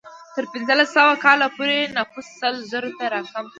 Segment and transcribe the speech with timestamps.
[0.35, 3.49] تر پنځلس سوه کال پورې نفوس سل زرو ته راکم شو.